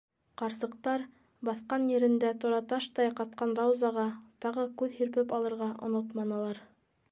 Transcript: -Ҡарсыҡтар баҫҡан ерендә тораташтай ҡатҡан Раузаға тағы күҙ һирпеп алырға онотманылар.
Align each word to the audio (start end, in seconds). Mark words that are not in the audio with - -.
-Ҡарсыҡтар 0.41 1.03
баҫҡан 1.49 1.85
ерендә 1.95 2.31
тораташтай 2.45 3.11
ҡатҡан 3.21 3.55
Раузаға 3.61 4.07
тағы 4.47 4.67
күҙ 4.83 4.99
һирпеп 5.03 5.39
алырға 5.41 5.71
онотманылар. 5.91 6.61